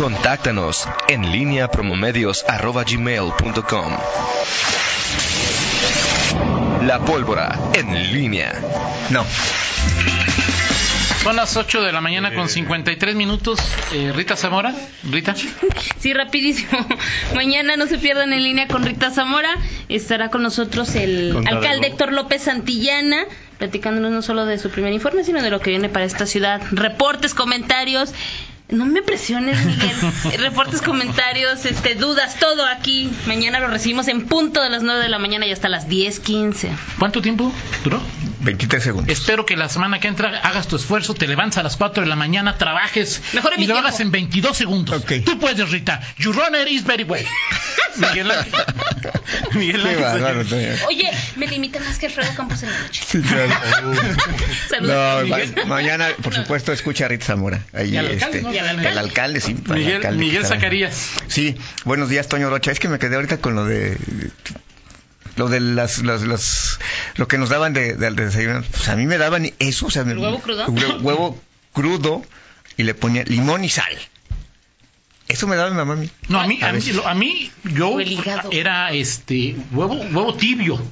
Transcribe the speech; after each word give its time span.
Contáctanos 0.00 0.88
en 1.08 1.30
línea 1.30 1.68
promomedios.com. 1.68 3.92
La 6.86 7.04
pólvora 7.04 7.58
en 7.74 8.10
línea. 8.10 8.58
No. 9.10 9.26
Son 11.22 11.36
las 11.36 11.54
8 11.54 11.82
de 11.82 11.92
la 11.92 12.00
mañana 12.00 12.34
con 12.34 12.48
53 12.48 13.14
minutos. 13.14 13.60
Eh, 13.92 14.10
Rita 14.16 14.36
Zamora. 14.36 14.74
Rita. 15.04 15.34
Sí, 15.98 16.14
rapidísimo. 16.14 16.78
Mañana 17.34 17.76
no 17.76 17.86
se 17.86 17.98
pierdan 17.98 18.32
en 18.32 18.42
línea 18.42 18.68
con 18.68 18.86
Rita 18.86 19.10
Zamora. 19.10 19.50
Estará 19.90 20.30
con 20.30 20.42
nosotros 20.42 20.94
el 20.94 21.34
Contador. 21.34 21.62
alcalde 21.62 21.88
Héctor 21.88 22.14
López 22.14 22.44
Santillana, 22.44 23.26
platicándonos 23.58 24.12
no 24.12 24.22
solo 24.22 24.46
de 24.46 24.56
su 24.56 24.70
primer 24.70 24.94
informe, 24.94 25.24
sino 25.24 25.42
de 25.42 25.50
lo 25.50 25.60
que 25.60 25.68
viene 25.68 25.90
para 25.90 26.06
esta 26.06 26.24
ciudad. 26.24 26.62
Reportes, 26.70 27.34
comentarios. 27.34 28.14
No 28.70 28.86
me 28.86 29.02
presiones, 29.02 29.64
Miguel. 29.64 29.90
Reportes, 30.38 30.80
comentarios, 30.82 31.64
este, 31.66 31.94
dudas, 31.96 32.38
todo 32.38 32.64
aquí. 32.66 33.10
Mañana 33.26 33.58
lo 33.60 33.68
recibimos 33.68 34.06
en 34.08 34.26
punto 34.26 34.62
de 34.62 34.70
las 34.70 34.82
9 34.82 35.02
de 35.02 35.08
la 35.08 35.18
mañana 35.18 35.46
y 35.46 35.52
hasta 35.52 35.68
las 35.68 35.88
10.15. 35.88 36.68
¿Cuánto 36.98 37.20
tiempo 37.20 37.52
duró? 37.82 38.00
23 38.42 38.82
segundos. 38.82 39.12
Espero 39.12 39.44
que 39.44 39.56
la 39.56 39.68
semana 39.68 40.00
que 40.00 40.08
entra 40.08 40.38
hagas 40.38 40.66
tu 40.68 40.76
esfuerzo, 40.76 41.12
te 41.14 41.26
levantes 41.28 41.58
a 41.58 41.62
las 41.62 41.76
4 41.76 42.04
de 42.04 42.08
la 42.08 42.16
mañana, 42.16 42.56
trabajes 42.56 43.20
Mejor 43.34 43.52
en 43.54 43.60
y 43.60 43.66
lo 43.66 43.74
tiempo. 43.74 43.88
hagas 43.88 44.00
en 44.00 44.10
22 44.12 44.56
segundos. 44.56 45.02
Ok. 45.02 45.12
Tú 45.26 45.38
puedes, 45.38 45.68
Rita. 45.70 46.00
You 46.18 46.32
runner 46.32 46.66
is 46.66 46.84
very 46.84 47.04
well. 47.04 47.24
Miguel 47.96 48.30
Ángel. 48.30 48.52
Miguel 49.54 49.82
Qué 49.82 50.04
Ángel. 50.04 50.78
Oye, 50.88 51.10
me 51.36 51.46
limitan 51.48 51.84
más 51.84 51.98
que 51.98 52.06
Alfredo 52.06 52.32
Campos 52.34 52.62
en 52.62 52.70
la 52.72 52.78
noche. 52.78 53.02
Sí, 53.06 53.20
claro. 53.20 53.52
Saludos. 54.70 54.96
No, 55.20 55.26
ma- 55.26 55.64
mañana, 55.66 56.08
por 56.22 56.32
supuesto, 56.34 56.72
escucha 56.72 57.06
a 57.06 57.08
Rita 57.08 57.26
Zamora. 57.26 57.60
Ahí, 57.74 57.94
este, 57.96 58.40
al 58.60 58.68
alcalde. 58.78 58.88
al 58.88 58.98
alcalde, 58.98 59.40
sí. 59.40 59.54
Miguel, 59.54 59.96
alcalde 59.96 60.18
Miguel. 60.18 60.46
Zacarías. 60.46 61.08
Sí, 61.28 61.56
buenos 61.84 62.08
días, 62.08 62.28
Toño 62.28 62.48
Rocha. 62.50 62.70
Es 62.72 62.80
que 62.80 62.88
me 62.88 62.98
quedé 62.98 63.16
ahorita 63.16 63.38
con 63.38 63.54
lo 63.54 63.64
de. 63.64 63.96
Lo 65.36 65.48
de 65.48 65.60
las, 65.60 65.98
las, 66.02 66.22
las- 66.22 66.78
lo 67.16 67.28
que 67.28 67.38
nos 67.38 67.48
daban 67.48 67.72
de, 67.72 67.94
de, 67.94 68.10
de 68.10 68.24
desayunar. 68.26 68.64
Pues 68.64 68.88
a 68.88 68.96
mí 68.96 69.06
me 69.06 69.16
daban 69.16 69.50
eso, 69.58 69.86
o 69.86 69.90
sea, 69.90 70.04
me- 70.04 70.12
¿El 70.12 70.18
huevo 70.18 70.40
crudo? 70.40 70.66
hue- 70.66 71.00
huevo 71.00 71.42
crudo 71.72 72.22
y 72.76 72.82
le 72.82 72.94
ponía 72.94 73.24
limón 73.24 73.64
y 73.64 73.68
sal. 73.68 73.96
Eso 75.28 75.46
me 75.46 75.54
daba 75.56 75.70
mi 75.70 75.76
mamá 75.76 75.92
a 75.92 75.96
mí. 75.96 76.10
No, 76.28 76.40
a 76.40 76.46
mí, 76.48 76.58
A 76.60 76.70
a 76.70 76.72
mí, 76.72 76.80
a 77.06 77.14
mí 77.14 77.52
yo 77.62 78.00
el 78.00 78.18
era 78.50 78.90
este 78.92 79.54
huevo, 79.70 79.94
huevo 79.94 80.34
tibio. 80.34 80.82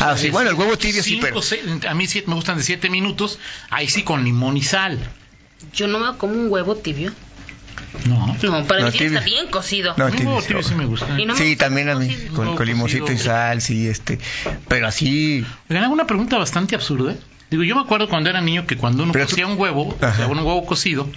Ah, 0.00 0.16
sí, 0.18 0.30
bueno, 0.30 0.50
el 0.50 0.56
huevo 0.56 0.76
tibio 0.76 1.02
sí, 1.02 1.10
cinco, 1.10 1.26
pero. 1.26 1.42
seis- 1.42 1.62
a 1.88 1.94
mí 1.94 2.06
sí 2.08 2.24
me 2.26 2.34
gustan 2.34 2.56
de 2.58 2.64
7 2.64 2.90
minutos, 2.90 3.38
ahí 3.70 3.88
sí 3.88 4.02
con 4.02 4.24
limón 4.24 4.56
y 4.56 4.62
sal. 4.62 4.98
Yo 5.72 5.86
no 5.88 5.98
me 5.98 6.16
como 6.18 6.34
un 6.34 6.50
huevo 6.50 6.76
tibio. 6.76 7.12
No. 8.06 8.36
No, 8.42 8.64
para 8.66 8.80
No, 8.80 8.86
mí 8.86 8.92
tiene 8.92 8.92
que 8.92 8.98
tibio. 8.98 9.18
estar 9.18 9.24
bien 9.24 9.46
cocido. 9.48 9.94
No, 9.96 10.10
tibio, 10.10 10.40
tibio 10.42 10.62
sí 10.62 10.74
me 10.74 10.84
gusta. 10.86 11.18
Y 11.18 11.24
no 11.26 11.34
me 11.34 11.38
Sí, 11.38 11.50
gusta 11.50 11.64
también 11.66 11.88
a 11.88 11.94
mí, 11.96 12.08
cocido. 12.08 12.34
con, 12.34 12.56
con 12.56 12.66
limoncito 12.66 13.12
y 13.12 13.18
sal, 13.18 13.60
sí, 13.62 13.86
este. 13.88 14.18
Pero 14.68 14.86
así. 14.86 15.44
Oigan, 15.68 15.84
hago 15.84 15.92
una 15.94 16.06
pregunta 16.06 16.38
bastante 16.38 16.74
absurda. 16.74 17.14
Digo, 17.50 17.62
yo 17.64 17.74
me 17.76 17.82
acuerdo 17.82 18.08
cuando 18.08 18.28
era 18.30 18.40
niño 18.40 18.66
que 18.66 18.76
cuando 18.76 19.02
uno 19.04 19.12
Pero 19.12 19.24
tú- 19.26 19.30
cocía 19.30 19.46
un 19.46 19.58
huevo, 19.58 19.96
o 20.00 20.14
sea, 20.14 20.26
un 20.26 20.38
huevo 20.38 20.66
cocido, 20.66 21.08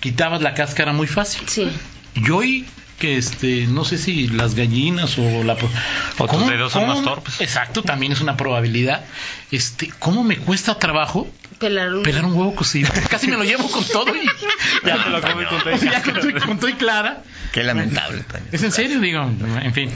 quitabas 0.00 0.42
la 0.42 0.54
cáscara 0.54 0.92
muy 0.92 1.06
fácil. 1.06 1.42
Sí. 1.48 1.68
Y 2.14 2.30
hoy 2.30 2.66
que 3.00 3.16
este 3.18 3.66
no 3.66 3.84
sé 3.84 3.98
si 3.98 4.28
las 4.28 4.54
gallinas 4.54 5.18
o 5.18 5.42
la 5.42 5.54
O 5.54 5.56
tus 5.56 6.28
¿cómo- 6.28 6.48
dedos 6.48 6.72
son 6.72 6.86
más 6.86 7.02
torpes. 7.02 7.40
Exacto, 7.40 7.82
también 7.82 8.12
es 8.12 8.20
una 8.20 8.36
probabilidad. 8.36 9.04
Este, 9.50 9.90
¿cómo 9.98 10.22
me 10.22 10.36
cuesta 10.36 10.78
trabajo 10.78 11.26
Pelar 11.58 11.92
un... 11.92 12.02
pelar 12.04 12.24
un 12.24 12.34
huevo 12.34 12.54
cocido? 12.54 12.90
Casi 13.10 13.26
me 13.28 13.36
lo 13.36 13.42
llevo 13.44 13.68
con 13.70 13.84
todo 13.84 14.14
y 14.14 14.20
Ya 14.86 15.02
te 15.02 15.10
lo 15.10 15.20
comí 15.20 15.44
con 15.46 15.58
todo 15.62 15.76
ya 15.90 16.02
con 16.02 16.14
todo- 16.14 16.46
con 16.46 16.58
todo 16.60 16.68
y 16.70 16.74
clara. 16.74 17.22
Qué 17.52 17.64
lamentable, 17.64 18.22
Toño. 18.22 18.44
Es 18.52 18.62
en 18.62 18.70
serio, 18.70 19.00
digo, 19.00 19.22
en 19.22 19.74
fin. 19.74 19.90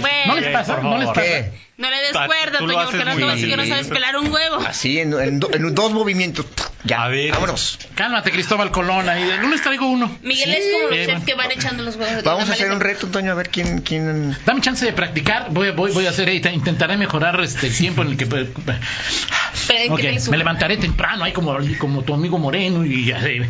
Bueno. 0.00 0.34
¿No 0.34 0.40
les 0.40 0.48
pasa? 0.52 0.74
por 0.76 0.84
¿No 0.84 0.98
les 0.98 1.06
pasa? 1.08 1.22
¿Qué? 1.22 1.52
No 1.78 1.90
le 1.90 1.96
des 1.98 2.10
cuerda, 2.12 2.58
Toño, 2.58 2.84
porque 2.84 3.04
no 3.04 3.14
te 3.14 3.20
voy 3.22 3.30
a 3.30 3.34
decir 3.34 3.48
que 3.50 3.56
no 3.58 3.66
sabes 3.66 3.86
pelar 3.88 4.16
un 4.16 4.32
huevo. 4.32 4.56
Así, 4.66 4.98
en, 4.98 5.12
en 5.12 5.38
do- 5.40 5.50
en 5.52 5.74
dos 5.74 5.92
movimientos. 5.92 6.46
Ya, 6.86 7.02
A 7.04 7.08
ver. 7.08 7.32
vámonos. 7.32 7.78
Cálmate, 7.94 8.30
Cristóbal 8.30 8.70
Colón. 8.70 9.08
Ahí. 9.08 9.22
El 9.22 9.40
lunes 9.40 9.62
traigo 9.62 9.86
uno. 9.88 10.16
Miguel 10.22 10.50
es 10.52 10.64
como 10.72 10.88
los 10.88 11.06
chefs 11.06 11.24
que 11.24 11.34
van 11.34 11.50
echando 11.50 11.82
los 11.82 11.96
huevos. 11.96 12.16
de 12.16 12.22
Vamos 12.22 12.48
a 12.48 12.52
hacer 12.52 12.70
un 12.70 12.80
reto, 12.80 13.08
Toño, 13.08 13.32
a 13.32 13.34
ver 13.34 13.48
quién. 13.50 13.80
quién... 13.80 14.36
Dame 14.46 14.60
chance 14.60 14.84
de 14.84 14.92
practicar. 14.92 15.48
Voy, 15.50 15.70
voy, 15.72 15.92
voy 15.92 16.06
a 16.06 16.10
hacer, 16.10 16.28
eh, 16.28 16.40
intentaré 16.52 16.96
mejorar 16.96 17.40
este, 17.40 17.66
el 17.66 17.76
tiempo 17.76 18.02
en 18.02 18.08
el 18.12 18.16
que. 18.16 18.26
Pero 18.26 19.80
hay 19.80 19.88
Ok, 19.88 19.96
que 19.96 20.02
darle 20.04 20.20
su- 20.20 20.30
Me 20.30 20.36
levantaré 20.36 20.76
temprano, 20.76 21.24
ahí 21.24 21.32
como, 21.32 21.56
como 21.78 22.02
tu 22.02 22.14
amigo 22.14 22.38
Moreno 22.38 22.84
y 22.84 23.06
ya. 23.06 23.18
eh. 23.24 23.48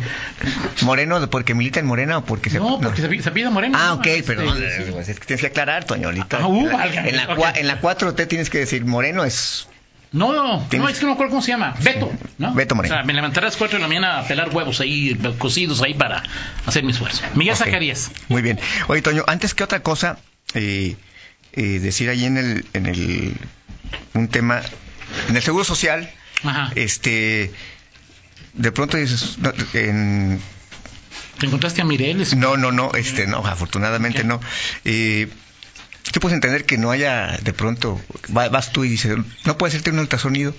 Moreno, 0.81 1.29
porque 1.29 1.53
milita 1.53 1.79
en 1.79 1.85
Morena 1.85 2.17
o 2.19 2.25
porque 2.25 2.49
se. 2.49 2.57
No, 2.59 2.79
porque 2.79 3.01
se, 3.01 3.21
se 3.21 3.31
pide 3.31 3.49
Moreno. 3.49 3.77
Ah, 3.79 3.89
¿no? 3.89 3.93
ok, 3.95 4.07
Este, 4.07 4.23
perdón. 4.35 4.57
sí. 4.57 5.11
Es 5.11 5.19
que 5.19 5.25
tienes 5.25 5.41
que 5.41 5.47
aclarar, 5.47 5.83
Toño, 5.85 6.07
ahorita. 6.07 6.39
Ah, 6.41 6.47
uh, 6.47 6.59
en, 6.61 6.69
la, 6.69 6.77
válgame, 6.77 7.09
en, 7.09 7.15
la, 7.17 7.23
ok. 7.25 7.37
cua- 7.37 7.53
en 7.57 7.67
la 7.67 7.81
4T 7.81 8.27
tienes 8.27 8.49
que 8.49 8.57
decir 8.59 8.83
Moreno 8.85 9.23
es. 9.23 9.67
No, 10.11 10.31
no, 10.33 10.65
no, 10.71 10.89
es 10.89 10.97
que 10.99 11.01
no 11.01 11.07
me 11.09 11.13
acuerdo 11.13 11.31
cómo 11.31 11.41
se 11.41 11.51
llama. 11.51 11.75
Beto, 11.81 12.11
¿no? 12.37 12.53
Beto 12.53 12.75
Moreno. 12.75 12.95
O 12.95 12.97
sea, 12.97 13.05
me 13.05 13.13
levantaré 13.13 13.45
a 13.45 13.49
las 13.49 13.57
4 13.57 13.77
de 13.77 13.81
la 13.81 13.87
mañana 13.87 14.19
a 14.19 14.27
pelar 14.27 14.49
huevos 14.55 14.79
ahí, 14.79 15.19
cocidos 15.37 15.81
ahí 15.81 15.93
para 15.93 16.23
hacer 16.65 16.83
mi 16.83 16.91
esfuerzo. 16.91 17.23
Miguel 17.35 17.53
Ok. 17.55 17.59
Zacarías. 17.65 18.11
Muy 18.29 18.41
bien. 18.41 18.59
Oye, 18.87 19.01
Toño, 19.01 19.23
antes 19.27 19.53
que 19.53 19.63
otra 19.63 19.81
cosa, 19.83 20.17
eh, 20.53 20.95
eh, 21.53 21.79
decir 21.79 22.09
ahí 22.09 22.25
en 22.25 22.37
el, 22.37 22.65
en 22.73 22.85
el. 22.85 23.33
Un 24.13 24.27
tema. 24.29 24.61
En 25.29 25.35
el 25.35 25.41
seguro 25.41 25.63
social, 25.65 26.09
Ajá. 26.43 26.71
este. 26.75 27.51
De 28.53 28.71
pronto 28.71 28.97
dices. 28.97 29.37
en- 29.73 30.39
¿Te 31.39 31.45
encontraste 31.45 31.81
a 31.81 31.85
Mireles? 31.85 32.35
No, 32.35 32.57
no, 32.57 32.71
no, 32.71 32.91
este, 32.95 33.27
no, 33.27 33.45
afortunadamente 33.45 34.23
no. 34.23 34.39
Eh, 34.85 35.27
tú 36.11 36.19
puedes 36.19 36.35
entender 36.35 36.65
que 36.65 36.77
no 36.77 36.91
haya, 36.91 37.37
de 37.41 37.53
pronto, 37.53 37.99
va- 38.35 38.49
vas 38.49 38.71
tú 38.71 38.83
y 38.83 38.89
dices, 38.89 39.17
¿no 39.45 39.57
puede 39.57 39.69
hacerte 39.71 39.91
un 39.91 39.99
ultrasonido? 39.99 40.55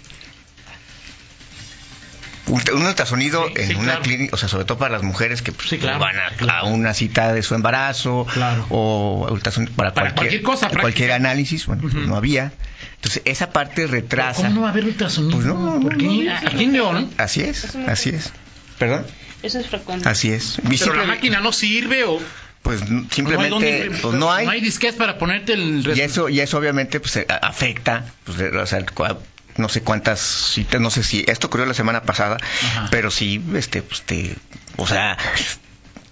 Un, 2.47 2.63
ultrasonido 2.87 3.47
Sí, 3.49 3.53
en 3.57 3.69
sí, 3.69 3.75
una 3.75 3.85
claro. 3.85 4.03
clínica, 4.03 4.35
o 4.35 4.39
sea, 4.39 4.49
sobre 4.49 4.65
todo 4.65 4.79
para 4.79 4.93
las 4.93 5.03
mujeres 5.03 5.43
que 5.43 5.53
pues, 5.53 5.69
Sí, 5.69 5.77
claro, 5.77 5.99
van 5.99 6.19
a, 6.19 6.31
claro. 6.31 6.67
a 6.67 6.71
una 6.71 6.95
cita 6.95 7.35
de 7.35 7.43
su 7.43 7.55
embarazo 7.55 8.27
Claro. 8.33 8.65
o 8.71 9.29
ultrasonido 9.31 9.75
para, 9.75 9.93
Para 9.93 10.15
cualquier 10.15 10.41
cosa, 10.43 10.69
cualquier 10.71 11.09
práctica. 11.11 11.15
análisis, 11.17 11.67
bueno, 11.67 11.83
pues 11.83 11.93
Ujú. 11.95 12.05
no 12.07 12.17
había. 12.17 12.53
Entonces, 12.95 13.21
esa 13.27 13.51
parte 13.53 13.87
retrasa. 13.87 14.43
¿Cómo 14.45 14.55
no 14.55 14.61
va 14.63 14.69
a 14.69 14.71
haber 14.71 14.85
ultrasonido? 14.87 15.35
Pues 15.37 15.47
no, 15.47 15.75
no, 15.77 15.81
¿Por 15.81 15.99
qué? 15.99 16.07
no, 16.07 16.35
Aquí 16.49 16.65
en 16.65 16.73
León. 16.73 17.11
Así 17.19 17.43
es, 17.43 17.75
así 17.87 18.11
es. 18.11 18.33
¿Perdón? 18.79 19.07
Eso 19.43 19.59
es 19.61 19.67
frecuente. 19.67 20.09
Así 20.09 20.33
es. 20.33 20.59
Pero 20.79 20.95
la 20.95 21.05
máquina 21.05 21.41
no 21.41 21.53
sirve 21.53 22.05
o 22.05 22.19
Pues 22.63 22.83
o 22.83 22.85
no 22.87 22.99
hay 23.01 23.07
simplemente, 23.11 23.91
pues 24.03 24.15
no 24.15 24.33
hay. 24.33 24.45
No 24.47 24.53
hay 24.53 24.61
disquetes 24.61 24.97
para 24.97 25.17
ponerte 25.19 25.53
el 25.55 25.83
Y 25.97 26.01
eso, 26.01 26.29
y 26.29 26.41
eso 26.41 26.59
obviamente 26.59 27.01
pues, 27.01 27.17
eh, 27.17 27.27
afecta, 27.43 28.05
pues, 28.25 28.39
eh, 28.41 28.49
o 28.57 28.67
sea, 28.67 28.81
cua- 28.87 29.17
no 29.57 29.69
sé 29.69 29.83
cuántas 29.83 30.21
citas, 30.21 30.81
no 30.81 30.91
sé 30.91 31.03
si 31.03 31.25
esto 31.29 31.47
ocurrió 31.49 31.67
la 31.67 31.75
semana 31.75 32.03
pasada, 32.03 32.37
Ajá. 32.67 32.89
pero 32.91 33.11
sí, 33.11 33.43
este, 33.55 33.83
pues 33.83 34.03
te, 34.03 34.35
o 34.77 34.87
sea, 34.87 35.17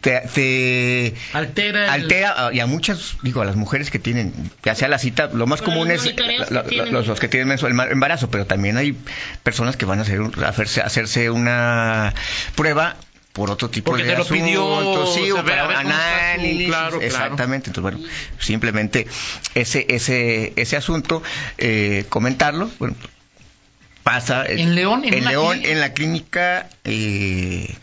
te, 0.00 0.20
te 0.34 1.14
altera. 1.32 1.84
el- 1.94 2.02
altera 2.02 2.46
a- 2.48 2.54
y 2.54 2.60
a 2.60 2.66
muchas, 2.66 3.16
digo, 3.22 3.42
a 3.42 3.44
las 3.44 3.56
mujeres 3.56 3.90
que 3.90 3.98
tienen, 3.98 4.32
ya 4.64 4.74
sea 4.74 4.88
la 4.88 4.98
cita, 4.98 5.28
lo 5.32 5.46
más 5.46 5.62
común 5.62 5.88
los 5.88 5.96
es 5.98 6.02
monitoreos 6.04 6.50
la- 6.50 6.62
que 6.62 6.64
la- 6.64 6.64
tienen. 6.70 6.92
los, 6.94 7.06
los 7.06 7.20
que 7.20 7.28
tienen 7.28 7.48
mensual 7.48 7.72
embar- 7.72 7.90
embarazo, 7.92 8.30
pero 8.30 8.46
también 8.46 8.76
hay 8.78 8.96
personas 9.42 9.76
que 9.76 9.84
van 9.84 9.98
a 9.98 10.02
hacer, 10.02 10.20
hacerse, 10.44 10.80
a 10.80 10.84
hacerse 10.86 11.30
una 11.30 12.14
prueba 12.54 12.96
por 13.36 13.50
otro 13.50 13.68
tipo 13.68 13.90
Porque 13.90 14.04
de 14.04 14.12
te 14.12 14.18
lo 14.18 14.24
pidió, 14.26 15.06
sí, 15.14 15.30
o 15.30 15.44
para 15.44 15.78
análisis, 15.78 16.66
claro, 16.68 16.88
claro. 16.98 17.02
exactamente. 17.04 17.68
Entonces, 17.68 17.82
bueno, 17.82 18.08
simplemente 18.40 19.06
ese 19.54 19.84
ese 19.90 20.54
ese 20.56 20.76
asunto 20.78 21.22
eh, 21.58 22.06
comentarlo, 22.08 22.70
bueno, 22.78 22.96
pasa 24.02 24.46
En 24.46 24.74
León, 24.74 25.04
en 25.04 25.12
en, 25.14 25.20
una 25.20 25.30
León 25.30 25.50
clínica. 25.52 25.72
en 25.72 25.80
la 25.80 25.92
clínica 25.92 26.68
eh, 26.84 27.74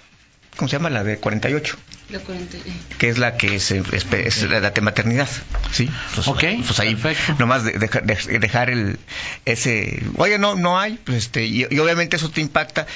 ¿cómo 0.57 0.67
se 0.69 0.77
llama? 0.77 0.89
La 0.89 1.03
de 1.03 1.17
48 1.17 1.77
La 2.09 2.19
40, 2.19 2.57
eh. 2.57 2.61
que 2.97 3.09
es 3.09 3.17
la 3.19 3.37
que 3.37 3.55
es, 3.55 3.69
es- 3.69 4.05
es 4.11 4.49
la 4.49 4.71
de 4.71 4.81
maternidad, 4.81 5.29
¿sí? 5.71 5.87
Pues, 6.15 6.27
Ok, 6.27 6.43
pues 6.65 6.79
ahí 6.79 6.95
perfecto. 6.95 7.35
nomás 7.37 7.63
de- 7.63 7.73
deja- 7.77 8.01
de- 8.01 8.39
dejar 8.39 8.71
el 8.71 8.97
ese, 9.45 10.01
oye, 10.17 10.39
no 10.39 10.55
no 10.55 10.79
hay, 10.79 10.97
pues 11.03 11.17
este 11.19 11.45
y, 11.45 11.67
y 11.69 11.77
obviamente 11.79 12.15
eso 12.15 12.31
te 12.31 12.41
impacta 12.41 12.87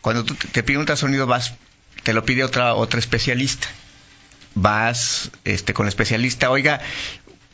cuando 0.00 0.22
tú 0.24 0.34
te, 0.36 0.46
te 0.48 0.62
pide 0.62 0.76
un 0.76 0.82
ultrasonido 0.82 1.26
vas 1.26 1.54
te 2.04 2.12
lo 2.12 2.24
pide 2.24 2.44
otra 2.44 2.74
otra 2.74 3.00
especialista. 3.00 3.66
Vas 4.54 5.30
este 5.44 5.74
con 5.74 5.86
el 5.86 5.88
especialista, 5.88 6.50
oiga, 6.50 6.80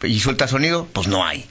y 0.03 0.21
su 0.21 0.29
ultrasonido, 0.29 0.87
pues 0.93 1.09
no 1.09 1.25
hay. 1.25 1.47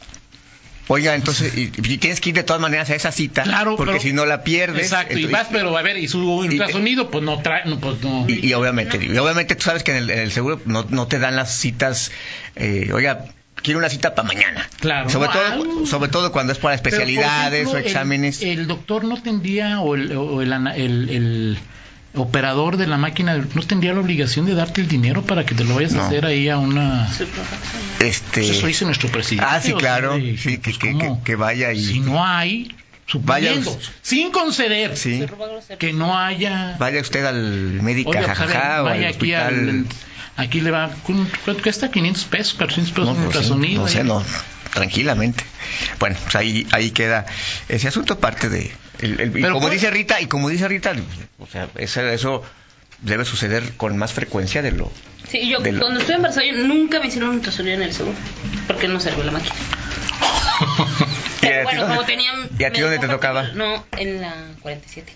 Oiga, 0.92 1.14
entonces, 1.16 1.56
y, 1.56 1.72
y 1.76 1.98
tienes 1.98 2.20
que 2.20 2.30
ir 2.30 2.36
de 2.36 2.44
todas 2.44 2.62
maneras 2.62 2.90
a 2.90 2.96
esa 2.96 3.12
cita, 3.12 3.44
Claro, 3.44 3.76
porque 3.76 4.00
si 4.00 4.12
no 4.12 4.26
la 4.26 4.44
pierdes. 4.44 4.84
Exacto, 4.86 5.18
y 5.18 5.26
vas, 5.26 5.48
pero 5.52 5.76
a 5.78 5.82
ver, 5.84 5.98
y 5.98 6.08
su 6.08 6.20
ultrasonido, 6.32 7.12
pues 7.12 7.24
no 7.24 7.40
trae, 7.44 7.66
no, 7.66 7.80
pues 7.80 8.02
no. 8.02 8.26
y, 8.28 8.48
y 8.48 8.54
obviamente, 8.54 8.98
y 9.04 9.16
obviamente 9.18 9.56
tú 9.56 9.64
sabes 9.64 9.84
que 9.84 9.92
en 9.92 9.98
el, 9.98 10.10
en 10.10 10.20
el 10.20 10.32
seguro 10.32 10.60
no, 10.66 10.86
no 10.90 11.08
te 11.08 11.20
dan 11.20 11.36
las 11.36 11.56
citas, 11.56 12.12
eh, 12.56 12.90
oiga, 12.92 13.26
quiero 13.56 13.78
una 13.80 13.90
cita 13.90 14.16
para 14.16 14.28
mañana. 14.28 14.68
Claro. 14.80 15.10
Sobre 15.12 15.28
No, 15.28 15.34
todo, 15.34 15.46
algo- 15.46 15.86
sobre 15.86 16.10
todo 16.10 16.32
cuando 16.32 16.54
es 16.54 16.60
para 16.60 16.74
especialidades 16.74 17.62
ejemplo, 17.62 17.80
o 17.80 17.84
exámenes. 17.84 18.42
El, 18.42 18.66
doctor 18.66 19.04
no 19.04 19.22
tendría, 19.22 19.82
o 19.82 19.94
el, 19.94 20.12
o 20.18 20.42
el, 20.42 20.52
el- 20.52 21.60
operador 22.16 22.78
de 22.78 22.88
la 22.88 22.98
máquina 22.98 23.38
no 23.54 23.62
tendría 23.64 23.94
la 23.94 24.00
obligación 24.00 24.46
de 24.46 24.56
darte 24.56 24.82
el 24.82 24.88
dinero 24.88 25.22
para 25.24 25.46
que 25.46 25.54
te 25.56 25.64
lo 25.64 25.76
vayas 25.76 25.94
No. 25.94 26.02
a 26.02 26.08
hacer 26.08 26.26
ahí 26.26 26.50
a 26.50 26.58
una... 26.58 27.08
Este, 28.00 28.42
Pues 28.42 28.50
eso 28.50 28.68
dice 28.68 28.86
nuestro 28.86 29.10
presidente. 29.10 29.46
Ah, 29.50 29.60
sí, 29.62 29.72
o 29.74 29.80
sea, 29.80 29.98
claro. 30.00 30.18
Sí, 30.38 30.58
pues, 30.64 30.78
que- 30.78 30.92
¿cómo? 30.94 31.18
que- 31.20 31.24
que 31.32 31.36
vaya 31.36 31.72
y- 31.74 31.84
Si 31.86 32.00
no 32.00 32.24
hay, 32.26 32.76
Vaya- 33.14 33.54
sin 34.02 34.32
conceder 34.32 34.96
sí. 34.98 35.26
que 35.80 35.94
no 35.94 36.18
haya... 36.18 36.76
Vaya 36.80 37.02
usted 37.02 37.26
al 37.26 37.82
médico 37.82 38.12
Oiga, 38.12 38.34
pues, 38.36 38.40
o 38.40 38.44
al 38.44 38.84
vaya 38.84 39.08
aquí 39.10 39.34
hospital. 39.34 39.54
al... 39.70 39.86
Aquí 40.38 40.62
le 40.62 40.72
va... 40.72 40.90
¿Cuánto 41.04 41.62
cuesta? 41.64 41.92
500 41.92 42.24
pesos, 42.26 42.54
400 42.54 42.92
pesos 42.94 43.06
No, 43.06 43.12
un 43.12 43.18
pues, 43.18 43.32
sí, 43.34 43.38
ultrasonido. 43.52 43.82
no 43.82 43.88
sé, 43.88 44.04
no, 44.04 44.24
tranquilamente. 44.74 45.44
Bueno, 46.00 46.16
pues 46.24 46.36
ahí, 46.36 46.66
ahí 46.72 46.92
queda 46.92 47.26
ese 47.68 47.88
asunto 47.88 48.20
parte 48.20 48.48
de... 48.50 48.72
el- 49.02 49.20
el- 49.20 49.38
y 49.38 49.42
como 49.42 49.60
¿cuál- 49.60 49.72
dice 49.72 49.90
Rita, 49.90 50.20
y 50.22 50.28
como 50.28 50.50
dice 50.50 50.68
Rita, 50.68 50.94
o 51.40 51.48
sea, 51.48 51.68
eso, 51.78 52.02
eso 52.08 52.44
debe 53.02 53.26
suceder 53.26 53.64
con 53.78 53.98
más 53.98 54.14
frecuencia 54.14 54.62
de 54.62 54.72
lo... 54.72 54.92
Sí, 55.30 55.48
yo 55.50 55.60
lo- 55.60 55.80
cuando 55.80 56.00
estuve 56.00 56.16
embarazada 56.18 56.46
yo 56.46 56.54
nunca 56.66 57.00
me 57.00 57.08
hicieron 57.08 57.30
un 57.30 57.36
ultrasonido 57.36 57.76
en 57.76 57.84
el 57.84 57.94
seguro. 57.94 58.16
Porque 58.68 58.88
no 58.88 59.00
sirvió 59.00 59.24
la 59.24 59.32
máquina. 59.32 59.56
¿Y 61.42 61.48
a 61.48 61.48
ti 61.48 61.48
Pero 61.48 61.64
bueno, 61.64 61.82
dónde- 61.82 61.96
como 61.96 62.06
tenían... 62.08 62.50
¿Y 62.58 62.64
a 62.64 62.72
ti 62.74 62.82
dónde 62.82 63.00
te 63.00 63.08
tocaba? 63.08 63.44
No, 63.54 63.86
en 63.98 64.22
la 64.22 64.34
47. 64.62 65.14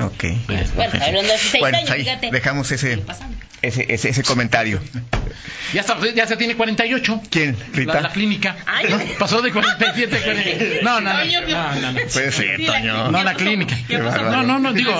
Ok. 0.00 0.24
Bueno, 0.46 0.62
hablando 0.94 1.22
de 1.22 1.28
16 1.28 1.60
Bueno, 1.60 1.78
años, 1.78 1.90
ahí 1.90 2.00
fíjate. 2.04 2.30
dejamos 2.30 2.70
ese, 2.70 3.02
ese, 3.62 3.86
ese, 3.92 4.08
ese 4.10 4.22
comentario. 4.22 4.80
Ya, 5.74 5.82
está, 5.82 5.98
ya 6.14 6.26
se 6.26 6.36
tiene 6.36 6.56
48. 6.56 7.20
¿Quién? 7.30 7.54
¿Rita? 7.74 7.94
La, 7.94 8.00
la 8.02 8.08
clínica. 8.12 8.56
Ay. 8.64 8.86
Pasó 9.18 9.42
de 9.42 9.50
47 9.52 10.16
a 10.16 10.22
40. 10.22 10.64
No, 10.82 11.00
no, 11.02 11.12
no. 11.12 11.18
Toño, 11.18 11.40
¿qué 11.44 11.52
no, 11.52 11.74
no, 11.74 11.92
no. 11.92 11.98
Puede 12.12 12.32
ser, 12.32 12.56
Sí, 12.56 12.62
la 12.64 12.72
Toño. 12.72 13.10
No, 13.10 13.22
la 13.24 13.34
clínica. 13.34 13.76
No, 13.90 14.42
no, 14.44 14.58
no, 14.58 14.72
digo. 14.72 14.94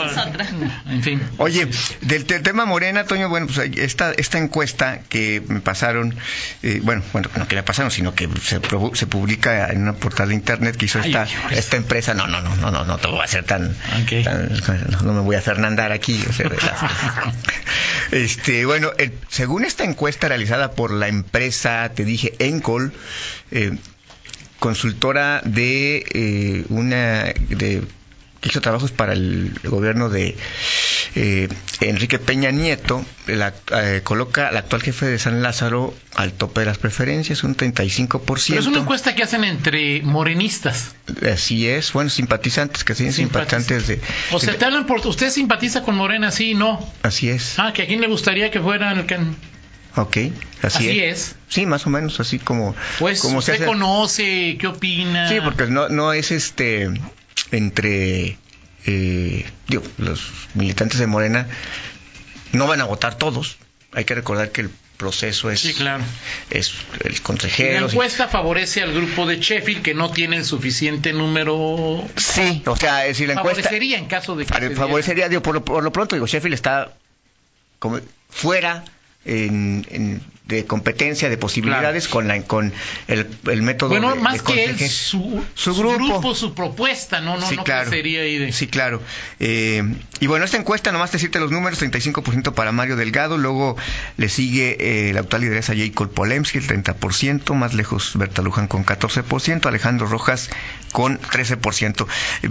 En 0.90 1.02
fin. 1.02 1.22
Oye, 1.38 1.68
del, 2.02 2.26
te- 2.26 2.40
tema 2.40 2.66
Morena, 2.66 3.04
Toño, 3.04 3.28
bueno, 3.30 3.46
pues 3.46 3.58
ahí 3.58 3.72
esta, 3.76 4.12
esta 4.12 4.36
encuesta 4.38 5.00
que 5.08 5.42
me 5.48 5.60
pasaron, 5.60 6.14
eh, 6.62 6.80
bueno, 6.82 7.02
bueno, 7.12 7.30
no 7.36 7.48
que 7.48 7.56
me 7.56 7.62
pasaron, 7.62 7.90
sino 7.90 8.14
que 8.14 8.28
se, 8.42 8.60
se 8.94 9.06
publica 9.06 9.70
en 9.70 9.82
una 9.82 9.94
portal 9.94 10.28
de 10.28 10.34
internet 10.34 10.76
que 10.76 10.84
hizo 10.84 10.98
esta, 10.98 11.26
esta 11.50 11.76
empresa. 11.78 12.12
No, 12.12 12.26
no, 12.26 12.42
no, 12.42 12.54
no, 12.56 12.70
no, 12.70 12.84
no 12.84 12.98
te 12.98 13.06
voy 13.06 13.20
a 13.20 13.24
hacer 13.24 13.44
tan, 13.44 13.70
Ok. 14.02 14.24
tan- 14.24 14.50
no, 15.02 15.12
me 15.12 15.20
voy 15.20 15.37
a 15.37 15.40
fernandar 15.43 15.93
aquí. 15.93 16.23
o 16.29 16.32
sea, 16.32 16.50
este, 18.12 18.64
bueno, 18.67 18.90
el- 18.99 19.12
según 19.29 19.64
esta 19.64 19.85
encuesta 19.85 20.29
realizada 20.29 20.73
por 20.73 20.93
la 20.93 21.08
empresa, 21.08 21.90
te 21.94 22.05
dije, 22.05 22.35
Encol, 22.38 22.93
eh, 23.50 23.73
consultora 24.58 25.40
de 25.44 26.05
eh, 26.12 26.64
una 26.69 27.25
de 27.49 27.82
que 28.40 28.49
hizo 28.50 28.61
trabajos 28.61 28.93
para 28.93 29.12
el 29.14 29.52
gobierno 29.64 30.08
de 30.11 30.37
eh, 31.14 31.49
Enrique 31.81 32.19
Peña 32.19 32.50
Nieto, 32.50 33.05
la, 33.26 33.52
eh, 33.75 34.00
coloca 34.05 34.49
al 34.49 34.56
actual 34.56 34.82
jefe 34.82 35.06
de 35.06 35.19
San 35.19 35.43
Lázaro 35.43 35.94
al 36.14 36.32
tope 36.32 36.60
de 36.60 36.66
las 36.66 36.78
preferencias, 36.78 37.44
un 37.44 37.56
35%. 37.56 38.46
Pero 38.49 38.60
es 38.60 38.66
una 38.66 38.78
encuesta 38.81 39.14
que 39.14 39.22
hacen 39.22 39.44
entre 39.44 40.02
morenistas. 40.02 40.94
Así 41.32 41.69
es, 41.69 41.93
bueno, 41.93 42.10
simpatizantes, 42.10 42.84
que 42.84 42.94
siguen 42.94 43.12
simpatizantes 43.12 43.87
de... 43.87 44.00
O 44.32 44.38
sea, 44.40 44.56
te 44.58 44.64
hablan 44.64 44.87
por. 44.87 45.06
¿Usted 45.06 45.31
simpatiza 45.31 45.82
con 45.82 45.94
Morena? 45.96 46.31
Sí, 46.31 46.55
no. 46.55 46.78
Así 47.02 47.28
es, 47.28 47.58
Ah, 47.58 47.72
que 47.72 47.82
a 47.82 47.87
quién 47.87 48.00
le 48.00 48.08
gustaría 48.08 48.50
que 48.50 48.61
fuera 48.61 48.93
el 48.93 49.06
can. 49.06 49.34
ok, 49.96 50.16
así, 50.16 50.32
Así 50.62 51.00
es. 51.00 51.19
es. 51.19 51.34
Sí, 51.49 51.66
más 51.66 51.87
o 51.87 51.90
menos, 51.90 52.20
así 52.20 52.38
como... 52.38 52.75
Pues 52.99 53.20
como 53.22 53.38
usted 53.38 53.54
hace- 53.54 53.64
conoce, 53.66 54.56
¿qué 54.61 54.66
opina? 54.66 55.28
Sí, 55.28 55.38
porque 55.43 55.66
no, 55.66 55.88
no 55.88 56.12
es 56.12 56.31
este 56.31 56.90
entre 57.52 58.37
eh, 58.90 59.44
digo, 59.67 59.82
los 59.99 60.31
militantes 60.55 60.99
de 60.99 61.06
Morena 61.06 61.46
no 62.52 62.67
van 62.67 62.81
a 62.81 62.85
votar 62.85 63.17
todos. 63.17 63.58
Hay 63.93 64.05
que 64.05 64.14
recordar 64.14 64.50
que 64.50 64.62
el 64.62 64.70
proceso 64.96 65.50
es 65.50 65.61
Sí, 65.61 65.75
claro. 65.75 66.02
es 66.50 66.73
el 67.05 67.12
Y 67.12 67.17
la 67.17 67.23
consejero. 67.23 67.88
encuesta 67.88 68.26
favorece 68.29 68.82
al 68.82 68.93
grupo 68.94 69.26
de 69.26 69.38
Sheffield 69.40 69.82
que 69.82 69.94
no 69.94 70.11
tiene 70.11 70.37
el 70.37 70.44
suficiente 70.44 71.12
número. 71.12 72.02
Sí, 72.17 72.62
o 72.67 72.76
sea, 72.76 73.02
es 73.02 73.08
decir, 73.17 73.29
la 73.29 73.35
encuesta 73.35 73.62
Favorecería 73.62 73.99
en 73.99 74.06
caso 74.06 74.35
de 74.37 74.46
que. 74.46 74.70
favorecería, 74.75 75.29
digo, 75.29 75.43
por 75.43 75.55
lo, 75.55 75.64
por 75.64 75.85
lo 75.85 75.93
pronto, 75.93 76.17
digo, 76.17 76.26
Sheffield 76.26 76.55
está 76.55 76.93
como 77.79 78.00
fuera 78.31 78.85
en, 79.24 79.86
en- 79.90 80.22
de 80.48 80.64
competencia, 80.64 81.28
de 81.28 81.36
posibilidades 81.36 82.08
con 82.08 82.26
la 82.26 82.40
con 82.44 82.72
el, 83.06 83.26
el 83.50 83.60
método 83.60 83.90
Bueno, 83.90 84.14
de, 84.14 84.20
más 84.22 84.42
de 84.42 84.54
que 84.54 84.64
él, 84.64 84.78
su, 84.78 85.44
Su 85.54 85.74
su 85.74 85.78
grupo. 85.78 85.96
grupo. 85.98 86.34
su 86.34 86.54
propuesta, 86.54 87.20
no, 87.20 87.36
no, 87.36 87.46
sí, 87.46 87.56
no 87.56 87.64
claro. 87.64 87.90
sería 87.90 88.22
ahí 88.22 88.38
de. 88.38 88.52
Sí, 88.52 88.66
claro. 88.66 89.02
Eh, 89.40 89.82
y 90.20 90.26
bueno, 90.26 90.46
esta 90.46 90.56
encuesta, 90.56 90.90
nomás 90.90 91.10
te 91.10 91.18
decirte 91.18 91.38
los 91.38 91.50
números, 91.50 91.82
35% 91.82 92.54
para 92.54 92.72
Mario 92.72 92.96
Delgado, 92.96 93.36
luego 93.36 93.76
le 94.16 94.30
sigue 94.30 95.08
eh, 95.10 95.12
la 95.12 95.20
actual 95.20 95.42
lideresa 95.42 95.74
Jacob 95.76 96.10
Polemski, 96.14 96.56
el 96.56 96.66
30%, 96.66 97.52
más 97.54 97.74
lejos 97.74 98.12
Berta 98.16 98.40
Luján 98.40 98.68
con 98.68 98.86
14%, 98.86 99.66
Alejandro 99.66 100.06
Rojas 100.06 100.48
con 100.92 101.20
13%. 101.20 102.06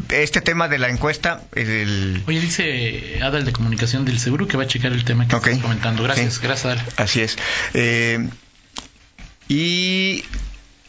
Este 0.09 0.41
tema 0.41 0.67
de 0.67 0.77
la 0.77 0.89
encuesta, 0.89 1.41
el... 1.55 2.21
Oye, 2.27 2.41
dice 2.41 3.19
Adal 3.23 3.43
de 3.43 3.53
Comunicación 3.53 4.05
del 4.05 4.19
Seguro 4.19 4.47
que 4.47 4.55
va 4.55 4.65
a 4.65 4.67
checar 4.67 4.91
el 4.91 5.03
tema 5.03 5.27
que 5.27 5.35
Ok. 5.35 5.47
estás 5.47 5.63
comentando. 5.63 6.03
Gracias, 6.03 6.35
Sí. 6.35 6.39
gracias, 6.43 6.56
Así 6.97 7.21
es. 7.21 7.37
Eh, 7.73 8.27
y 9.47 10.23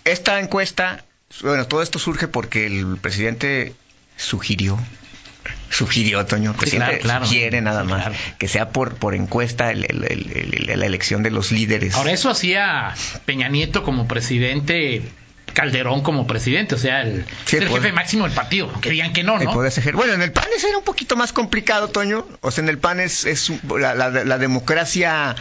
esta 0.04 0.40
encuesta, 0.40 1.04
bueno, 1.42 1.66
todo 1.66 1.82
esto 1.82 1.98
surge 1.98 2.28
porque 2.28 2.66
el 2.66 2.96
presidente 3.00 3.74
sugirió, 4.16 4.78
sugirió, 5.70 6.24
Toño, 6.26 6.54
Sí, 6.64 6.70
claro, 6.76 6.98
claro. 6.98 7.26
sugiere 7.26 7.60
nada 7.60 7.84
más 7.84 8.02
claro. 8.06 8.16
que 8.38 8.48
sea 8.48 8.70
por, 8.70 8.96
por 8.96 9.14
encuesta 9.14 9.70
el- 9.70 9.84
el- 9.84 10.04
el- 10.04 10.68
el- 10.70 10.80
la 10.80 10.86
elección 10.86 11.22
de 11.22 11.30
los 11.30 11.52
líderes. 11.52 11.94
Ahora, 11.94 12.12
eso 12.12 12.30
hacía 12.30 12.94
Peña 13.26 13.48
Nieto 13.48 13.82
como 13.84 14.08
presidente, 14.08 15.02
Calderón 15.52 16.02
como 16.02 16.26
presidente, 16.26 16.74
o 16.74 16.78
sea, 16.78 17.02
el, 17.02 17.24
Sí, 17.44 17.56
el 17.56 17.66
pues. 17.68 17.82
jefe 17.82 17.92
máximo 17.92 18.24
del 18.24 18.32
partido. 18.32 18.72
Que 18.80 18.90
digan 18.90 19.12
que 19.12 19.22
no, 19.24 19.38
¿no? 19.38 19.52
podría 19.52 19.70
ser. 19.70 19.94
Bueno, 19.94 20.12
en 20.14 20.22
el 20.22 20.32
PAN 20.32 20.46
es 20.56 20.64
era 20.64 20.78
un 20.78 20.84
poquito 20.84 21.16
más 21.16 21.32
complicado, 21.32 21.88
Toño. 21.88 22.26
O 22.40 22.50
sea, 22.50 22.62
en 22.62 22.68
el 22.70 22.78
PAN 22.78 23.00
es, 23.00 23.24
es 23.24 23.50
la, 23.68 23.94
la- 23.94 24.10
la 24.10 24.38
democracia, 24.38 25.34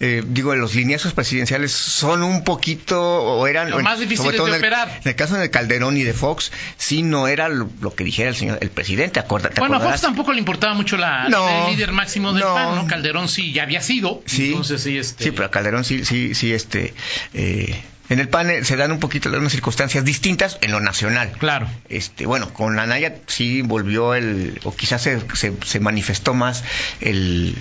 eh, 0.00 0.22
digo, 0.26 0.54
los 0.54 0.74
lineazos 0.74 1.12
presidenciales 1.12 1.72
son 1.72 2.22
un 2.22 2.44
poquito, 2.44 3.00
o 3.02 3.46
eran... 3.46 3.70
Lo 3.70 3.80
más 3.80 3.98
todo 3.98 4.06
de 4.30 4.38
en 4.48 4.54
el- 4.54 4.60
operar. 4.60 5.00
En 5.04 5.08
el 5.08 5.16
caso 5.16 5.34
de 5.36 5.50
Calderón 5.50 5.96
y 5.96 6.02
de 6.02 6.12
Fox, 6.12 6.52
sí 6.76 7.02
no 7.02 7.28
era 7.28 7.48
lo, 7.48 7.68
lo 7.80 7.94
que 7.94 8.04
dijera 8.04 8.28
el 8.30 8.36
señor, 8.36 8.58
el 8.60 8.70
presidente, 8.70 9.20
acuérdate. 9.20 9.60
Bueno, 9.60 9.76
a 9.76 9.80
Fox 9.80 10.00
tampoco 10.00 10.32
le 10.32 10.38
importaba 10.38 10.74
mucho 10.74 10.96
la, 10.96 11.28
No, 11.28 11.66
el 11.68 11.74
líder 11.74 11.92
máximo 11.92 12.32
del 12.32 12.42
no. 12.42 12.54
PAN, 12.54 12.74
¿no? 12.76 12.86
Calderón 12.86 13.28
sí, 13.28 13.52
ya 13.52 13.64
había 13.64 13.80
sido. 13.80 14.22
Sí, 14.26 14.48
Entonces 14.48 14.82
sí, 14.82 14.98
este... 14.98 15.24
sí, 15.24 15.30
pero 15.32 15.50
Calderón 15.50 15.84
sí, 15.84 16.04
sí, 16.04 16.34
sí, 16.34 16.52
este... 16.52 16.94
eh, 17.34 17.82
en 18.10 18.18
el 18.18 18.28
PAN 18.28 18.50
eh, 18.50 18.64
se 18.64 18.76
dan 18.76 18.92
un 18.92 18.98
poquito 19.00 19.30
unas 19.30 19.52
circunstancias 19.52 20.04
distintas 20.04 20.58
en 20.60 20.72
lo 20.72 20.80
nacional. 20.80 21.32
Claro. 21.38 21.66
Este, 21.88 22.26
bueno, 22.26 22.52
con 22.52 22.78
Anaya 22.78 23.14
sí 23.26 23.62
volvió 23.62 24.14
el, 24.14 24.60
o 24.64 24.74
quizás 24.76 25.00
se, 25.02 25.20
se, 25.34 25.54
se 25.64 25.80
manifestó 25.80 26.34
más 26.34 26.62
el 27.00 27.56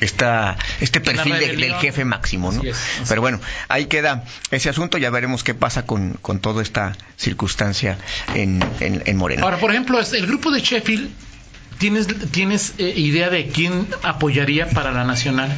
esta, 0.00 0.58
este 0.80 1.00
perfil 1.00 1.38
de- 1.38 1.56
del 1.56 1.74
jefe 1.76 2.04
máximo, 2.04 2.52
¿no? 2.52 2.58
Así 2.60 2.68
es, 2.68 2.76
así 2.76 3.04
Pero 3.08 3.22
bueno, 3.22 3.40
ahí 3.68 3.86
queda 3.86 4.24
ese 4.50 4.68
asunto, 4.68 4.98
ya 4.98 5.08
veremos 5.10 5.42
qué 5.42 5.54
pasa 5.54 5.86
con, 5.86 6.14
con 6.20 6.40
toda 6.40 6.62
esta 6.62 6.96
circunstancia 7.16 7.96
en, 8.34 8.62
en, 8.80 9.02
en 9.06 9.16
Morena. 9.16 9.42
Ahora, 9.42 9.58
por 9.58 9.70
ejemplo, 9.70 9.98
el 10.00 10.26
grupo 10.26 10.50
de 10.50 10.60
Sheffield, 10.60 11.08
¿tienes, 11.78 12.08
tienes 12.30 12.74
eh, 12.76 12.92
idea 12.94 13.30
de 13.30 13.48
quién 13.48 13.86
apoyaría 14.02 14.68
para 14.68 14.90
la 14.92 15.04
nacional? 15.04 15.50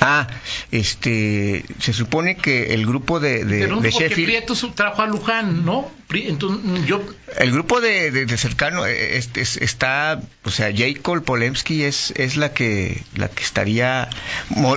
Ah, 0.00 0.26
este, 0.70 1.64
se 1.80 1.92
supone 1.92 2.36
que 2.36 2.74
el 2.74 2.86
grupo 2.86 3.20
de, 3.20 3.44
de, 3.44 3.60
Pero 3.60 3.80
de 3.80 3.90
porque 3.90 4.08
Sheffield, 4.08 4.28
Prieto 4.28 4.54
su- 4.54 4.70
trajo 4.72 5.02
a 5.02 5.06
Luján, 5.06 5.64
¿no? 5.64 5.90
Entonces, 6.12 6.64
mm, 6.64 6.84
yo... 6.84 7.02
el 7.38 7.50
grupo 7.52 7.80
de, 7.80 8.10
de- 8.10 8.26
de 8.26 8.36
cercano 8.38 8.86
eh, 8.86 9.16
es- 9.16 9.30
es- 9.34 9.56
está, 9.56 10.20
o 10.44 10.50
sea, 10.50 10.70
Jacob 10.74 11.24
Polemski 11.24 11.82
es, 11.84 12.12
es 12.16 12.36
la 12.36 12.52
que, 12.52 13.02
la 13.16 13.28
que 13.28 13.42
estaría, 13.42 14.08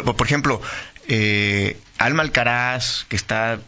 por 0.04 0.26
ejemplo, 0.26 0.62
eh, 1.08 1.78
Alma 1.98 2.24
Alcaraz, 2.24 3.06
que 3.10 3.16
está 3.16 3.60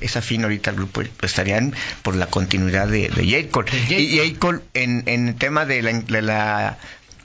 es 0.00 0.16
afín 0.16 0.44
ahorita 0.44 0.70
al 0.70 0.76
grupo, 0.76 1.02
pues 1.18 1.32
estarían 1.32 1.74
por 2.02 2.14
la 2.16 2.26
continuidad 2.26 2.88
de, 2.88 3.08
de. 3.10 3.26
De. 3.26 4.00
Y 4.00 4.16
Jacob 4.18 4.62
en, 4.72 5.02
en 5.06 5.28
el 5.28 5.34
tema 5.34 5.66
de 5.66 5.82
la, 5.82 5.92
de 5.92 6.22
la 6.22 6.78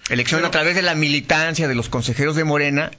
elección 0.10 0.40
Pero- 0.40 0.48
a 0.50 0.52
través 0.52 0.76
de 0.76 0.82
la 0.82 0.94
militancia 0.96 1.68
de 1.70 1.76
los 1.76 1.88
consejeros 1.88 2.36
de 2.36 2.44
Morena, 2.44 2.92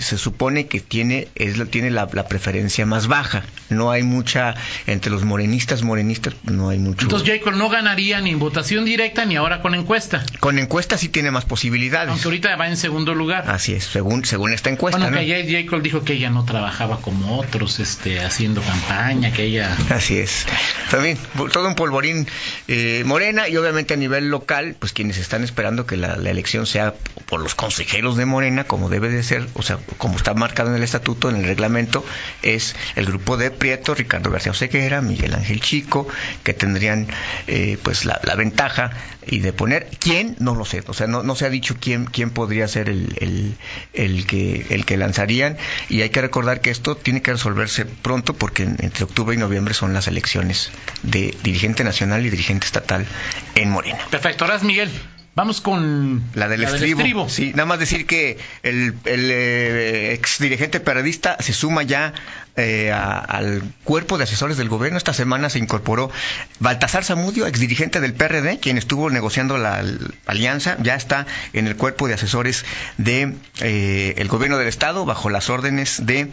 se 0.00 0.18
supone 0.18 0.66
que 0.66 0.80
tiene 0.80 1.28
es 1.34 1.58
la, 1.58 1.66
tiene 1.66 1.90
la, 1.90 2.08
la 2.12 2.26
preferencia 2.26 2.86
más 2.86 3.06
baja. 3.06 3.44
No 3.68 3.90
hay 3.90 4.02
mucha 4.02 4.54
entre 4.86 5.10
los 5.10 5.24
morenistas 5.24 5.82
morenistas 5.82 6.34
no 6.44 6.68
hay 6.68 6.78
mucho. 6.78 7.02
Entonces 7.02 7.28
Jacob 7.28 7.54
no 7.54 7.68
ganaría 7.68 8.20
ni 8.20 8.30
en 8.30 8.38
votación 8.38 8.84
directa 8.84 9.24
ni 9.24 9.36
ahora 9.36 9.62
con 9.62 9.74
encuesta. 9.74 10.24
Con 10.40 10.58
encuesta 10.58 10.98
sí 10.98 11.08
tiene 11.08 11.30
más 11.30 11.44
posibilidades. 11.44 12.10
Aunque 12.10 12.24
ahorita 12.24 12.56
va 12.56 12.68
en 12.68 12.76
segundo 12.76 13.14
lugar. 13.14 13.50
Así 13.50 13.74
es, 13.74 13.84
según 13.84 14.24
según 14.24 14.52
esta 14.52 14.70
encuesta. 14.70 14.98
bueno, 14.98 15.10
¿no? 15.10 15.16
que 15.16 15.32
ayer 15.32 15.64
Jacob 15.64 15.82
dijo 15.82 16.04
que 16.04 16.14
ella 16.14 16.30
no 16.30 16.44
trabajaba 16.44 17.00
como 17.00 17.38
otros, 17.38 17.80
este, 17.80 18.20
haciendo 18.20 18.62
campaña, 18.62 19.32
que 19.32 19.44
ella... 19.44 19.76
Así 19.90 20.18
es. 20.18 20.46
También, 20.90 21.18
todo 21.52 21.68
un 21.68 21.74
polvorín 21.74 22.26
eh, 22.68 23.02
morena 23.04 23.48
y 23.48 23.56
obviamente 23.56 23.94
a 23.94 23.96
nivel 23.96 24.28
local, 24.28 24.76
pues 24.78 24.92
quienes 24.92 25.18
están 25.18 25.44
esperando 25.44 25.86
que 25.86 25.96
la, 25.96 26.16
la 26.16 26.30
elección 26.30 26.66
sea 26.66 26.94
por 27.26 27.40
los 27.40 27.54
consejeros 27.54 28.16
de 28.16 28.26
Morena, 28.26 28.64
como 28.64 28.88
debe 28.88 29.08
de 29.08 29.22
ser, 29.22 29.46
o 29.54 29.62
sea, 29.62 29.78
como 29.98 30.16
está 30.16 30.34
marcado 30.34 30.70
en 30.70 30.76
el 30.76 30.82
estatuto, 30.82 31.30
en 31.30 31.36
el 31.36 31.44
reglamento, 31.44 32.04
es 32.42 32.74
el 32.96 33.06
grupo 33.06 33.36
de 33.36 33.50
Prieto, 33.50 33.94
Ricardo 33.94 34.30
García 34.30 34.52
Oseguera, 34.52 35.00
Miguel 35.02 35.34
Ángel 35.34 35.60
Chico, 35.60 36.06
que 36.44 36.54
tendrían 36.54 37.08
eh, 37.46 37.78
pues 37.82 38.04
la, 38.04 38.20
ventaja 38.36 38.92
y 39.26 39.40
de 39.40 39.52
poner 39.52 39.88
quién, 39.98 40.34
no 40.38 40.54
lo 40.54 40.64
sé, 40.64 40.82
o 40.86 40.94
sea, 40.94 41.06
no, 41.06 41.34
se 41.36 41.44
ha 41.46 41.50
dicho 41.50 41.76
quién, 41.78 42.06
quién 42.06 42.30
podría 42.30 42.66
ser 42.68 42.88
el, 42.88 43.56
el, 43.92 44.26
que, 44.26 44.66
el 44.70 44.84
que 44.86 44.96
lanzarían 44.96 45.56
y 45.88 46.00
hay 46.02 46.10
que 46.10 46.20
recordar 46.22 46.60
que 46.60 46.70
esto 46.70 46.96
tiene 46.96 47.20
que 47.22 47.32
resolverse 47.32 47.84
pronto 47.84 48.34
porque 48.34 48.62
en- 48.62 48.76
entre 48.80 49.04
octubre 49.04 49.34
y 49.34 49.38
noviembre 49.38 49.74
son 49.74 49.92
las 49.92 50.06
elecciones 50.06 50.70
de 51.02 51.36
dirigente 51.42 51.84
nacional 51.84 52.24
y 52.24 52.30
dirigente 52.30 52.66
estatal 52.66 53.06
en 53.54 53.70
Morena. 53.70 53.98
Perfecto, 54.10 54.44
ahora 54.44 54.56
es 54.56 54.62
Miguel. 54.62 54.90
Vamos 55.36 55.60
con 55.60 56.22
La 56.34 56.48
del 56.48 56.64
estribo. 56.64 57.28
Sí, 57.28 57.50
nada 57.52 57.64
más 57.64 57.78
decir 57.78 58.04
que 58.06 58.36
el, 58.64 58.94
el 59.04 59.30
eh, 59.30 60.12
ex 60.12 60.38
dirigente 60.40 60.80
periodista 60.80 61.36
se 61.38 61.52
suma 61.52 61.82
ya 61.84 62.12
eh, 62.56 62.90
a- 62.92 63.18
al 63.20 63.62
cuerpo 63.84 64.18
de 64.18 64.24
asesores 64.24 64.56
del 64.56 64.68
gobierno. 64.68 64.98
Esta 64.98 65.14
semana 65.14 65.48
se 65.48 65.58
incorporó 65.60 66.10
Baltasar 66.58 67.04
Zamudio, 67.04 67.46
ex 67.46 67.60
dirigente 67.60 68.00
del 68.00 68.12
PRD, 68.12 68.58
quien 68.58 68.76
estuvo 68.76 69.08
negociando 69.08 69.56
la, 69.56 69.82
la 69.82 69.98
alianza, 70.26 70.76
ya 70.82 70.96
está 70.96 71.26
en 71.52 71.68
el 71.68 71.76
cuerpo 71.76 72.08
de 72.08 72.14
asesores 72.14 72.64
de 72.98 73.34
eh, 73.60 74.14
el 74.18 74.28
gobierno 74.28 74.58
del 74.58 74.66
estado 74.68 75.06
bajo 75.06 75.30
las 75.30 75.48
órdenes 75.48 76.04
de 76.06 76.32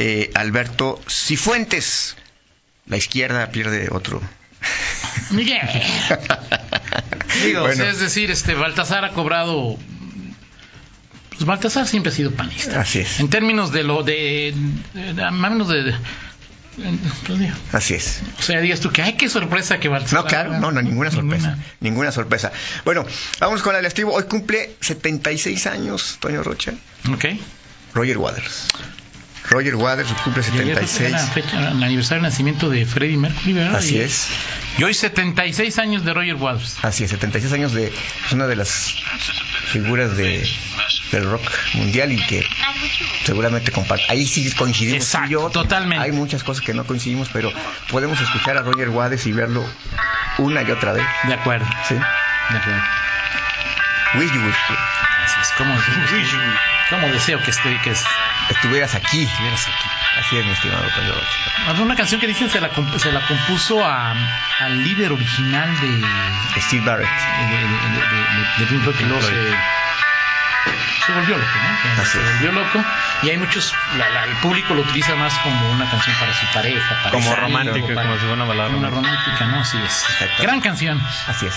eh, 0.00 0.30
Alberto 0.34 1.00
Cifuentes. 1.08 2.16
La 2.86 2.96
izquierda 2.96 3.50
pierde 3.50 3.88
otro. 3.92 4.20
Miguel. 5.30 5.60
Digo, 7.44 7.60
Bueno. 7.62 7.84
es 7.84 8.00
decir, 8.00 8.30
este 8.30 8.54
Baltasar 8.54 9.04
ha 9.04 9.10
cobrado. 9.10 9.76
Pues 11.30 11.44
Baltasar 11.44 11.86
siempre 11.86 12.12
ha 12.12 12.14
sido 12.14 12.30
panista. 12.32 12.80
Así 12.80 13.00
es. 13.00 13.20
En 13.20 13.28
términos 13.28 13.72
de 13.72 13.82
lo 13.84 14.02
de. 14.02 14.54
o 15.28 15.32
menos 15.32 15.68
de. 15.68 15.82
de- 15.82 15.94
pues 17.26 17.38
Así 17.72 17.92
es. 17.94 18.22
o 18.38 18.42
sea, 18.42 18.58
digas 18.60 18.80
tú 18.80 18.90
que 18.90 19.02
ay, 19.02 19.12
qué 19.14 19.28
sorpresa 19.28 19.78
que 19.78 19.88
Baltasar. 19.88 20.22
No, 20.22 20.26
claro, 20.26 20.58
no, 20.58 20.72
no, 20.72 20.80
ninguna 20.80 21.10
sorpresa. 21.10 21.48
Ninguna. 21.48 21.66
Ninguna, 21.80 22.12
sorpresa. 22.12 22.50
Bueno, 22.86 23.04
vamos 23.40 23.60
con 23.62 23.76
el 23.76 23.84
estribo. 23.84 24.14
Hoy 24.14 24.22
cumple 24.24 24.74
76 24.80 25.66
años, 25.66 26.16
Toño 26.18 26.42
Rocha. 26.42 26.72
Ok. 27.12 27.26
Roger 27.94 28.16
Waters. 28.16 28.68
Roger 29.50 29.74
Waters 29.74 30.08
cumple 30.24 30.42
Y 30.54 30.60
ayer 30.60 30.78
fue 30.78 30.86
76. 30.86 31.12
la 31.12 31.18
fecha, 31.18 31.58
el 31.72 31.82
aniversario 31.82 32.22
de 32.22 32.28
nacimiento 32.30 32.70
de 32.70 32.86
Freddie 32.86 33.16
Mercury, 33.16 33.52
¿verdad? 33.54 33.76
Así 33.76 33.96
Y- 33.96 34.00
es. 34.00 34.28
Y 34.78 34.84
hoy 34.84 34.94
76 34.94 35.78
años 35.78 36.04
de 36.04 36.14
Roger 36.14 36.36
Waters. 36.36 36.76
Así 36.82 37.04
es, 37.04 37.10
76 37.10 37.52
años 37.52 37.72
de 37.72 37.88
es 37.88 38.32
una 38.32 38.46
de 38.46 38.56
las 38.56 38.94
figuras 39.72 40.16
de, 40.16 40.48
del 41.10 41.24
rock 41.30 41.42
mundial 41.74 42.12
y 42.12 42.24
que 42.26 42.46
seguramente 43.24 43.72
comparte. 43.72 44.04
Ahí 44.08 44.26
sí 44.26 44.50
coincidimos. 44.52 45.02
Exacto, 45.04 45.28
yo. 45.30 45.50
totalmente. 45.50 46.04
Hay 46.04 46.12
muchas 46.12 46.44
cosas 46.44 46.64
que 46.64 46.72
no 46.72 46.84
coincidimos, 46.84 47.28
pero 47.32 47.52
podemos 47.90 48.20
escuchar 48.20 48.56
a 48.56 48.62
Roger 48.62 48.88
Waters 48.90 49.26
y 49.26 49.32
verlo 49.32 49.64
una 50.38 50.62
y 50.62 50.70
otra 50.70 50.92
vez. 50.92 51.04
De 51.26 51.34
acuerdo. 51.34 51.66
¿sí? 51.88 51.94
De 51.94 52.58
acuerdo. 52.58 52.82
Wish 54.14 54.32
you 54.32 54.40
wish 54.44 54.56
Así 55.24 55.40
es. 55.40 55.52
¿Cómo, 55.56 55.74
cómo 56.90 57.08
deseo 57.08 57.38
que, 57.38 57.50
que 57.82 57.94
estuvieras 58.50 58.94
aquí. 58.94 59.22
estuvieras 59.24 59.66
aquí? 59.68 59.88
Así 60.18 60.36
es, 60.38 60.44
mi 60.44 60.52
estimado 60.52 60.82
Toño 60.94 61.12
Rocha. 61.12 61.38
Había 61.68 61.82
una 61.82 61.96
canción 61.96 62.20
que 62.20 62.26
dicen 62.26 62.50
se 62.50 62.60
la, 62.60 62.70
comp- 62.72 62.98
se 62.98 63.10
la 63.12 63.20
compuso 63.26 63.84
a, 63.86 64.14
al 64.60 64.84
líder 64.84 65.12
original 65.12 65.68
de, 65.80 66.60
Steve 66.60 66.84
Barrett. 66.84 67.08
de, 67.08 67.56
de, 68.58 68.66
Pink 68.66 68.82
se, 68.82 68.90
volvió 71.12 71.36
loco, 71.36 71.50
¿no? 71.96 72.04
Se 72.04 72.18
volvió 72.18 72.52
loco 72.52 72.84
y 73.22 73.30
hay 73.30 73.38
muchos, 73.38 73.74
la- 73.96 74.08
la- 74.10 74.24
el 74.24 74.36
público 74.36 74.74
lo 74.74 74.82
utiliza 74.82 75.14
más 75.16 75.32
como 75.38 75.70
una 75.70 75.88
canción 75.90 76.14
para 76.18 76.32
su 76.34 76.46
pareja, 76.52 76.94
para 77.02 77.10
Como 77.10 77.34
romántica, 77.34 77.86
para- 77.94 78.02
como 78.02 78.14
si 78.14 78.20
fuera 78.20 78.34
una 78.34 78.44
balada 78.44 78.68
Una 78.70 78.90
romántica. 78.90 79.46
¿no? 79.46 79.60
Así 79.60 79.78
es. 79.78 80.04
Exacto. 80.10 80.42
Gran 80.42 80.60
canción. 80.60 81.00
Así 81.28 81.46
es. 81.46 81.54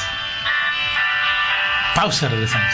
Pausa, 1.93 2.27
regresamos. 2.27 2.73